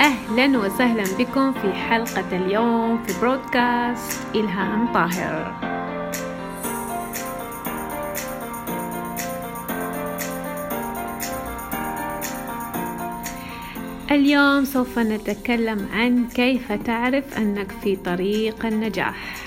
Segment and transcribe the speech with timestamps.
[0.00, 5.54] أهلا وسهلا بكم في حلقة اليوم في برودكاست إلهام طاهر.
[14.10, 19.39] اليوم سوف نتكلم عن كيف تعرف أنك في طريق النجاح.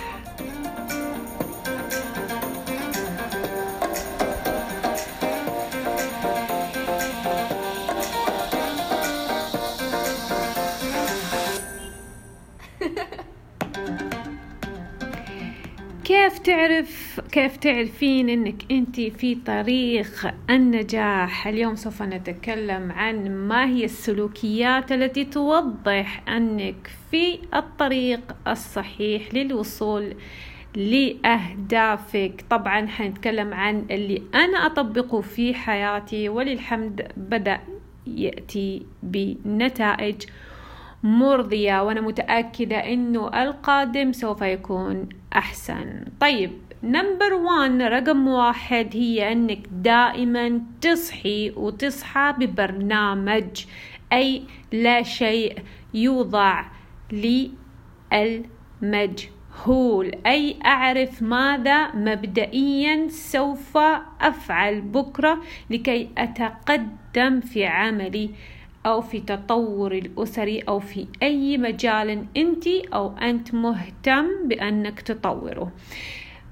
[16.64, 24.92] تعرف كيف تعرفين إنك أنت في طريق النجاح؟ اليوم سوف نتكلم عن ما هي السلوكيات
[24.92, 30.16] التي توضح أنك في الطريق الصحيح للوصول
[30.76, 32.46] لأهدافك.
[32.50, 37.60] طبعا حنتكلم عن اللي أنا أطبقه في حياتي وللحمد بدأ
[38.08, 40.24] يأتي بنتائج
[41.04, 41.84] مرضية.
[41.84, 46.06] وأنا متأكدة أنه القادم سوف يكون أحسن.
[46.20, 46.52] طيب
[46.84, 53.66] نمبر وان رقم واحد هي أنك دائما تصحي وتصحى ببرنامج
[54.14, 55.60] أي لا شيء
[55.94, 56.66] يوضع
[58.82, 63.78] للمجهول أي أعرف ماذا مبدئيا سوف
[64.22, 68.30] أفعل بكرة لكي أتقدم في عملي.
[68.86, 75.72] أو في تطور الأسري أو في أي مجال أنت أو أنت مهتم بأنك تطوره.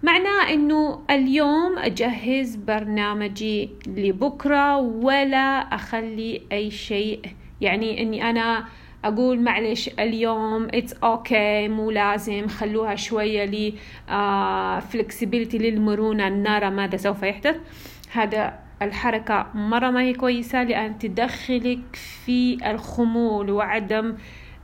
[0.03, 7.21] معناه أنه اليوم أجهز برنامجي لبكرة ولا أخلي أي شيء.
[7.61, 8.65] يعني أني أنا
[9.05, 13.73] أقول معلش اليوم it's okay okay, مو لازم خلوها شوية لي
[14.81, 17.55] flexibility uh, للمرونة نرى ماذا سوف يحدث.
[18.11, 19.47] هذا الحركة.
[19.53, 24.15] مرة ما هي كويسة لأن تدخلك في الخمول وعدم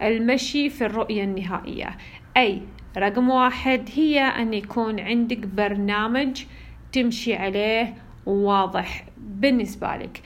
[0.02, 1.97] المشي في الرؤية النهائية.
[2.38, 2.62] أي
[2.97, 6.44] رقم واحد هي أن يكون عندك برنامج
[6.91, 7.94] تمشي عليه
[8.25, 10.22] واضح بالنسبة لك.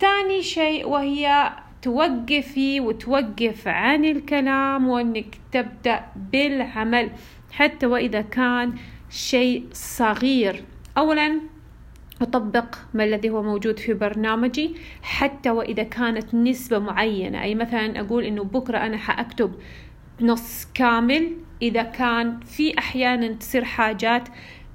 [0.00, 1.52] ثاني آه شيء وهي
[1.82, 7.10] توقفي وتوقف عن الكلام وأنك تبدأ بالعمل
[7.52, 8.74] حتى وإذا كان
[9.10, 10.64] شيء صغير.
[10.98, 11.40] اولا
[12.22, 17.42] أطبق ما الذي هو موجود في برنامجي حتى وإذا كانت نسبة معينة.
[17.42, 19.52] أي مثلا أقول إنه بكرة أنا حأكتب
[20.20, 24.28] نص كامل إذا كان في أحيانا تصير حاجات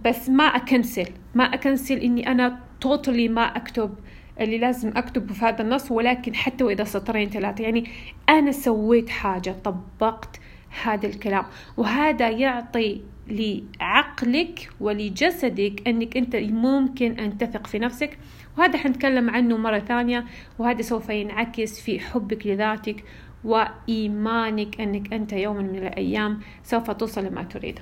[0.05, 1.07] بس ما أكنسل.
[1.35, 3.95] ما أكنسل إني أنا توتالي ما أكتب
[4.39, 7.63] اللي لازم أكتبه في هذا النص ولكن حتى وإذا سطرين ثلاثة.
[7.63, 7.89] يعني
[8.29, 10.39] أنا سويت حاجة طبقت
[10.83, 11.43] هذا الكلام.
[11.77, 18.17] وهذا يعطي لعقلك ولجسدك أنك أنت ممكن أن تثق في نفسك.
[18.57, 20.25] وهذا حنتكلم عنه مرة ثانية
[20.59, 23.03] وهذا سوف ينعكس في حبك لذاتك
[23.43, 27.79] وإيمانك أنك أنت يوم من الأيام سوف توصل لما تريد.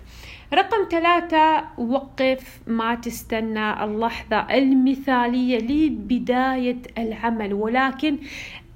[0.53, 3.83] رقم ثلاثة وقف ما تستنى.
[3.83, 8.17] اللحظة المثالية لبداية العمل ولكن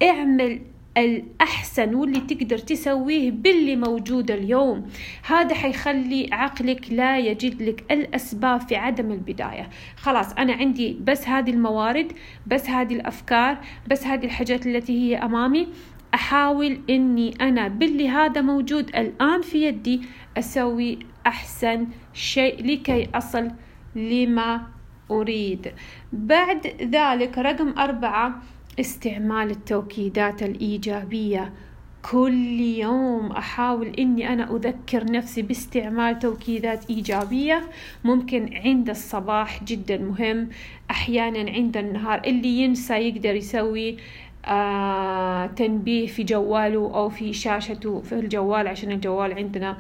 [0.04, 0.60] اعمل
[0.98, 4.86] الأحسن واللي تقدر تسويه باللي موجود اليوم.
[5.28, 9.70] هذا حيخلي عقلك لا يجد لك الأسباب في عدم البداية.
[9.96, 12.14] خلاص أنا عندي بس هذه الموارد
[12.48, 13.58] بس هذه الأفكار
[13.88, 15.68] بس هذه الحاجات التي هي أمامي.
[16.14, 20.02] أحاول إني أنا باللي هذا موجود الآن في يدي
[20.38, 23.52] أسوي أحسن شيء لكي أصل
[23.96, 24.68] لما
[25.12, 25.74] أريد.
[26.14, 28.42] بعد ذلك رقم أربعة
[28.80, 31.54] استعمال التوكيدات الإيجابية.
[32.12, 37.64] كل يوم أحاول إني أنا أذكر نفسي باستعمال توكيدات إيجابية.
[38.04, 40.50] ممكن عند الصباح جدا مهم
[40.92, 42.22] أحيانا عند النهار.
[42.26, 43.98] اللي ينسى يقدر يسوي
[44.46, 49.78] آه تنبيه في جواله أو في شاشته في الجوال عشان الجوال عندنا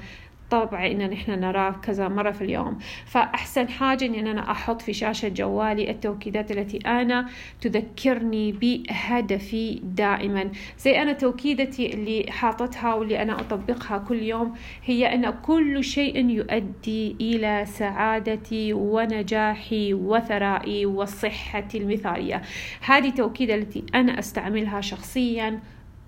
[0.49, 2.77] طبعا إن نحن نراه كذا مرة في اليوم.
[3.05, 7.29] فأحسن حاجة إن أنا أحط في شاشة جوالي التوكيدات التي أنا
[7.61, 10.51] تذكرني بهدفي دائما.
[10.79, 14.53] زي أنا توكيدتي اللي حاطتها واللي أنا أطبقها كل يوم
[14.85, 22.41] هي أن كل شيء يؤدي إلى سعادتي ونجاحي وثرائي وصحتي المثالية.
[22.81, 25.59] هذه توكيده التي أنا أستعملها شخصيا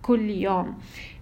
[0.01, 0.77] كل يوم.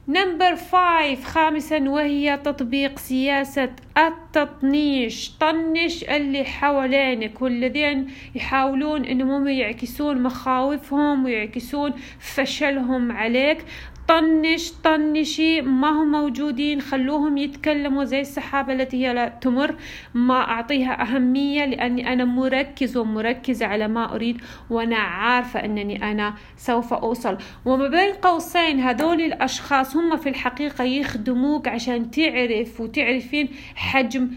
[0.09, 5.31] number five خامسا وهي تطبيق سياسة التطنيش.
[5.39, 13.65] طنش اللي حوالينك والذين يحاولون إنهم يعكسون مخاوفهم ويعكسون فشلهم عليك.
[14.07, 19.75] طنش طنشي ما هم موجودين خلوهم يتكلموا زي السحابة التي هي لا تمر.
[20.13, 26.93] ما أعطيها أهمية لأني أنا مركز ومركزة على ما أريد وأنا عارفة أنني أنا سوف
[26.93, 27.37] أوصل.
[27.65, 34.29] وما بين قوسين هذول الأشخاص هم في الحقيقة يخدموك عشان تعرف وتعرفين حجم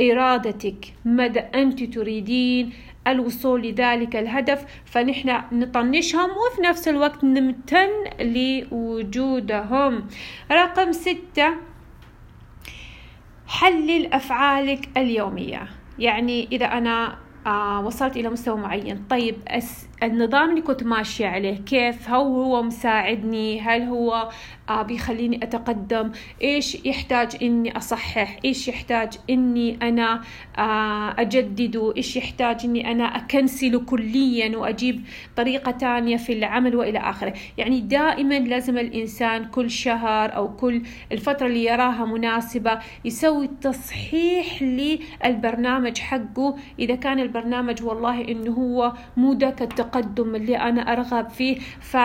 [0.00, 2.72] إرادتك مدى أنت تريدين
[3.06, 7.88] الوصول لذلك الهدف فنحن نطنشهم وفي نفس الوقت نمتن
[8.20, 10.08] لوجودهم.
[10.52, 11.54] رقم ستة
[13.46, 15.68] حلل أفعالك اليومية.
[15.98, 17.16] يعني إذا أنا
[17.46, 19.36] آه وصلت إلى مستوى معين طيب
[20.04, 21.56] النظام اللي كنت ماشية عليه.
[21.56, 24.28] كيف؟ هل هو مساعدني؟ هل هو
[24.68, 26.10] آه بيخليني أتقدم؟
[26.42, 30.20] إيش يحتاج إني أصحح؟ إيش يحتاج إني أنا
[30.58, 35.04] آه أجدده؟ إيش يحتاج إني أنا أكنسله كليا وأجيب
[35.36, 41.46] طريقة تانية في العمل وإلى آخره؟ يعني دائما لازم الإنسان كل شهر أو كل الفترة
[41.46, 46.56] اللي يراها مناسبة يسوي تصحيح للبرنامج حقه.
[46.78, 51.96] إذا كان البرنامج والله إنه هو مو ذاك التقدم اللي أنا أرغب فيه ف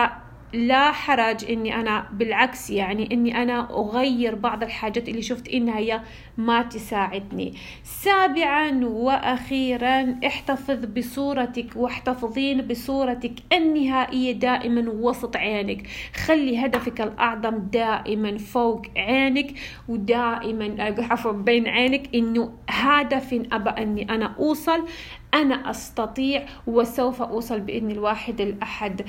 [0.52, 6.00] لا حرج إني أنا بالعكس يعني إني أنا أغير بعض الحاجات اللي شفت إنها هي
[6.38, 7.54] ما تساعدني.
[7.84, 15.86] سابعا وأخيرا احتفظ بصورتك واحتفظين بصورتك النهائية دائما وسط عينك.
[16.26, 19.54] خلي هدفك الأعظم دائما فوق عينك
[19.88, 24.86] ودائما عفوا بين عينك إنه هدف ابى أني أنا أوصل
[25.34, 29.02] أنا أستطيع وسوف أوصل بإذن الواحد الأحد.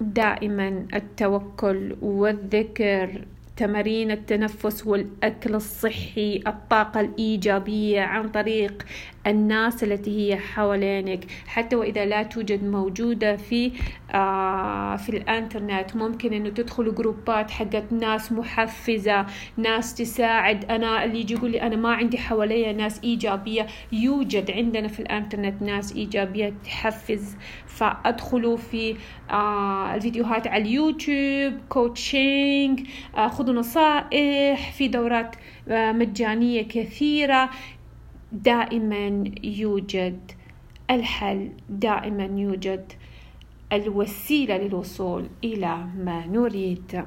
[0.00, 3.24] دائما التوكل والذكر
[3.56, 8.86] تمارين التنفس والأكل الصحي الطاقة الإيجابية عن طريق
[9.26, 11.24] الناس التي هي حوالينك.
[11.46, 13.72] حتى وإذا لا توجد موجودة في
[14.96, 15.96] في الانترنت.
[15.96, 19.26] ممكن إنه تدخلوا جروبات حقت ناس محفزة
[19.56, 20.64] ناس تساعد.
[20.64, 23.66] أنا اللي يجي يقول لي أنا ما عندي حواليا ناس إيجابية.
[23.92, 27.36] يوجد عندنا في الانترنت ناس إيجابية تحفز.
[27.66, 28.96] فأدخلوا في
[29.30, 32.80] آه الفيديوهات على اليوتيوب كوتشينج
[33.16, 35.36] آه خذوا نصائح في دورات
[35.68, 37.50] آه مجانية كثيرة.
[38.32, 40.32] دائما يوجد
[40.90, 42.92] الحل دائما يوجد
[43.72, 47.04] الوسيلة للوصول إلى ما نريد.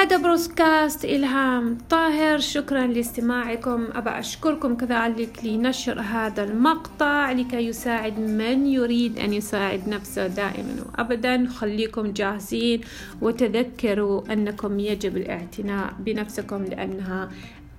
[0.00, 2.38] هذا بروسكاست إلهام طاهر.
[2.38, 3.88] شكرا لاستماعكم.
[3.94, 11.48] أبى أشكركم كذلك لنشر هذا المقطع لكي يساعد من يريد أن يساعد نفسه دائما وأبدا.
[11.48, 12.80] خليكم جاهزين
[13.20, 17.30] وتذكروا أنكم يجب الاعتناء بنفسكم لأنها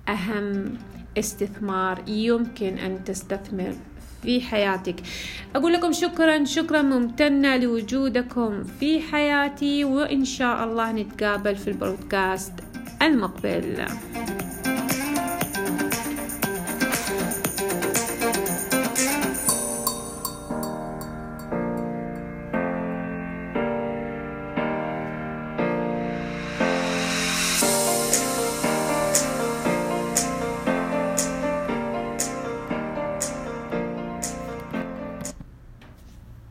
[0.08, 0.74] أهم
[1.18, 3.74] استثمار يمكن أن تستثمر
[4.22, 4.96] في حياتك.
[5.56, 12.52] أقول لكم شكرا شكرا ممتنة لوجودكم في حياتي وإن شاء الله نتقابل في البودكاست
[13.02, 13.86] المقبل.